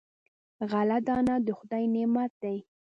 [0.69, 2.57] غله دانه د خدای نعمت دی.